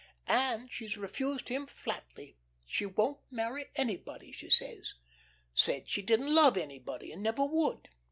And 0.25 0.71
she's 0.71 0.97
refused 0.97 1.49
him 1.49 1.67
flatly. 1.67 2.35
She 2.65 2.87
won't 2.87 3.19
marry 3.29 3.65
anybody, 3.75 4.31
she 4.31 4.49
says. 4.49 4.95
Said 5.53 5.87
she 5.87 6.01
didn't 6.01 6.33
love 6.33 6.57
anybody, 6.57 7.11
and 7.11 7.21
never 7.21 7.45
would. 7.45 7.87